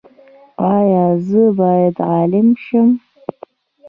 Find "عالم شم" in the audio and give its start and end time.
2.11-2.89